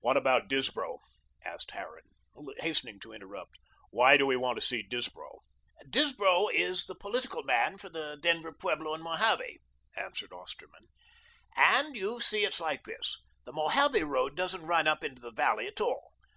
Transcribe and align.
"What 0.00 0.16
about 0.16 0.48
Disbrow?" 0.48 0.96
asked 1.44 1.70
Harran, 1.70 2.06
hastening 2.58 2.98
to 2.98 3.12
interrupt. 3.12 3.54
"Why 3.90 4.16
do 4.16 4.26
we 4.26 4.34
want 4.36 4.56
to 4.58 4.66
see 4.66 4.82
Disbrow?" 4.82 5.38
"Disbrow 5.88 6.48
is 6.48 6.86
the 6.86 6.96
political 6.96 7.44
man 7.44 7.78
for 7.78 7.88
the 7.88 8.18
Denver, 8.20 8.50
Pueblo, 8.52 8.94
and 8.94 9.04
Mojave," 9.04 9.60
answered 9.96 10.32
Osterman, 10.32 10.88
"and 11.54 11.94
you 11.94 12.20
see 12.20 12.42
it's 12.42 12.58
like 12.58 12.82
this: 12.82 13.16
the 13.44 13.52
Mojave 13.52 14.02
road 14.02 14.34
don't 14.34 14.54
run 14.60 14.88
up 14.88 15.04
into 15.04 15.22
the 15.22 15.30
valley 15.30 15.68
at 15.68 15.80
all. 15.80 16.10